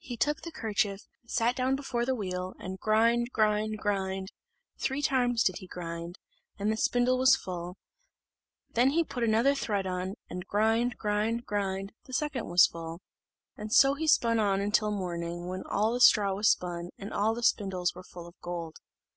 [0.00, 4.26] He took the kerchief, sat down before the wheel, and grind, grind, grind
[4.76, 6.18] three times did he grind
[6.58, 7.76] and the spindle was full:
[8.74, 13.00] then he put another thread on, and grind, grind, grind, the second was full;
[13.68, 17.44] so he spun on till morning; when all the straw was spun, and all the
[17.44, 18.78] spindles were full of gold.